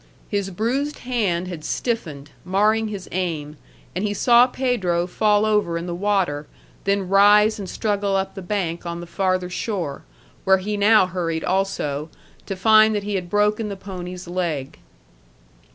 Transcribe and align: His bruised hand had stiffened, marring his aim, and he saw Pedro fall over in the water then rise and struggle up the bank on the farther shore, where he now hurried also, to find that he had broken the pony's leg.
His 0.29 0.49
bruised 0.49 0.97
hand 1.05 1.47
had 1.47 1.63
stiffened, 1.63 2.31
marring 2.43 2.87
his 2.87 3.07
aim, 3.11 3.57
and 3.95 4.03
he 4.03 4.15
saw 4.15 4.47
Pedro 4.47 5.05
fall 5.05 5.45
over 5.45 5.77
in 5.77 5.85
the 5.85 5.93
water 5.93 6.47
then 6.85 7.07
rise 7.07 7.59
and 7.59 7.69
struggle 7.69 8.15
up 8.15 8.33
the 8.33 8.41
bank 8.41 8.83
on 8.83 8.99
the 8.99 9.05
farther 9.05 9.47
shore, 9.47 10.01
where 10.43 10.57
he 10.57 10.75
now 10.75 11.05
hurried 11.05 11.43
also, 11.43 12.09
to 12.47 12.55
find 12.55 12.95
that 12.95 13.03
he 13.03 13.13
had 13.13 13.29
broken 13.29 13.69
the 13.69 13.75
pony's 13.77 14.27
leg. 14.27 14.79